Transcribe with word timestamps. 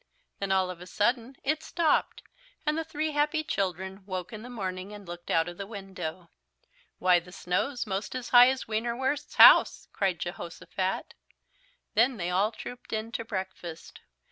Then 0.39 0.51
all 0.51 0.71
of 0.71 0.81
a 0.81 0.87
sudden 0.87 1.35
it 1.43 1.61
stopped, 1.61 2.23
and 2.65 2.75
the 2.75 2.83
three 2.83 3.11
happy 3.11 3.43
children 3.43 4.03
woke 4.07 4.33
in 4.33 4.41
the 4.41 4.49
morning, 4.49 4.91
and 4.93 5.07
looked 5.07 5.29
out 5.29 5.47
of 5.47 5.57
the 5.59 5.67
window. 5.67 6.31
"Why 6.97 7.19
the 7.19 7.31
snow's 7.31 7.85
most 7.85 8.15
as 8.15 8.29
high 8.29 8.49
as 8.49 8.65
Wienerwurst's 8.67 9.35
house!" 9.35 9.87
cried 9.93 10.17
Jehosophat. 10.17 11.13
Then 11.93 12.17
they 12.17 12.31
all 12.31 12.51
trooped 12.51 12.91
in 12.93 13.11
to 13.11 13.23
breakfast. 13.23 13.99